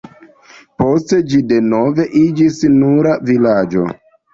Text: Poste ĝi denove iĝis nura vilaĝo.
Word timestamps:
Poste 0.83 1.21
ĝi 1.35 1.43
denove 1.53 2.09
iĝis 2.25 2.61
nura 2.83 3.17
vilaĝo. 3.33 3.91